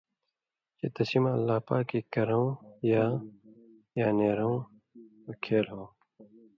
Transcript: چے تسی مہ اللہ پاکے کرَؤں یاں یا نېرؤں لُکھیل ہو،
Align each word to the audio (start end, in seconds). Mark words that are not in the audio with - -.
چے 0.77 0.87
تسی 0.95 1.17
مہ 1.23 1.31
اللہ 1.37 1.57
پاکے 1.67 1.99
کرَؤں 2.13 2.49
یاں 2.89 3.11
یا 3.97 4.07
نېرؤں 4.17 4.57
لُکھیل 5.25 5.65
ہو، 5.73 5.83